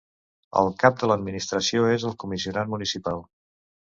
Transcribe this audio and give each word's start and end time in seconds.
El 0.61 0.71
cap 0.83 0.95
de 1.01 1.09
l'administració 1.11 1.83
és 1.97 2.07
el 2.11 2.17
Comissionat 2.25 2.71
Municipal. 2.75 3.25